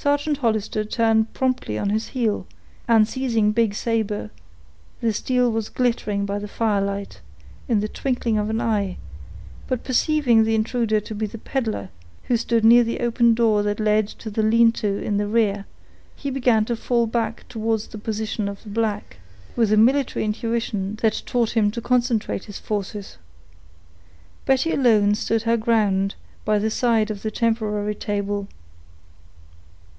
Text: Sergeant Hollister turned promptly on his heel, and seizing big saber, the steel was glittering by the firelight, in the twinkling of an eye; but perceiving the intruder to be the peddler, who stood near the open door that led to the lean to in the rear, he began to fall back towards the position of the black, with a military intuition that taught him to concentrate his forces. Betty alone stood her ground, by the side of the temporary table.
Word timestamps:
Sergeant 0.00 0.38
Hollister 0.38 0.84
turned 0.84 1.32
promptly 1.34 1.76
on 1.76 1.90
his 1.90 2.10
heel, 2.10 2.46
and 2.86 3.08
seizing 3.08 3.50
big 3.50 3.74
saber, 3.74 4.30
the 5.00 5.12
steel 5.12 5.50
was 5.50 5.68
glittering 5.68 6.24
by 6.24 6.38
the 6.38 6.46
firelight, 6.46 7.20
in 7.66 7.80
the 7.80 7.88
twinkling 7.88 8.38
of 8.38 8.48
an 8.48 8.60
eye; 8.60 8.96
but 9.66 9.82
perceiving 9.82 10.44
the 10.44 10.54
intruder 10.54 11.00
to 11.00 11.16
be 11.16 11.26
the 11.26 11.36
peddler, 11.36 11.88
who 12.28 12.36
stood 12.36 12.64
near 12.64 12.84
the 12.84 13.00
open 13.00 13.34
door 13.34 13.64
that 13.64 13.80
led 13.80 14.06
to 14.06 14.30
the 14.30 14.42
lean 14.44 14.70
to 14.70 15.02
in 15.02 15.16
the 15.16 15.26
rear, 15.26 15.66
he 16.14 16.30
began 16.30 16.64
to 16.66 16.76
fall 16.76 17.08
back 17.08 17.44
towards 17.48 17.88
the 17.88 17.98
position 17.98 18.48
of 18.48 18.62
the 18.62 18.68
black, 18.70 19.16
with 19.56 19.72
a 19.72 19.76
military 19.76 20.24
intuition 20.24 20.94
that 21.02 21.24
taught 21.26 21.56
him 21.56 21.72
to 21.72 21.80
concentrate 21.80 22.44
his 22.44 22.60
forces. 22.60 23.18
Betty 24.46 24.70
alone 24.70 25.16
stood 25.16 25.42
her 25.42 25.56
ground, 25.56 26.14
by 26.44 26.60
the 26.60 26.70
side 26.70 27.10
of 27.10 27.22
the 27.22 27.32
temporary 27.32 27.96
table. 27.96 28.46